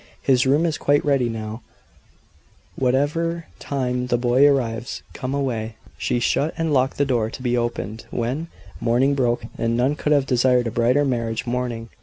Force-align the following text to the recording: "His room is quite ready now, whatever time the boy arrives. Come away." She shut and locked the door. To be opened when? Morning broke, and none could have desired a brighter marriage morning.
"His 0.23 0.47
room 0.47 0.65
is 0.65 0.79
quite 0.79 1.05
ready 1.05 1.29
now, 1.29 1.61
whatever 2.75 3.45
time 3.59 4.07
the 4.07 4.17
boy 4.17 4.47
arrives. 4.47 5.03
Come 5.13 5.35
away." 5.35 5.75
She 5.95 6.19
shut 6.19 6.55
and 6.57 6.73
locked 6.73 6.97
the 6.97 7.05
door. 7.05 7.29
To 7.29 7.43
be 7.43 7.55
opened 7.55 8.07
when? 8.09 8.47
Morning 8.79 9.13
broke, 9.13 9.43
and 9.59 9.77
none 9.77 9.93
could 9.95 10.11
have 10.11 10.25
desired 10.25 10.65
a 10.65 10.71
brighter 10.71 11.05
marriage 11.05 11.45
morning. 11.45 11.89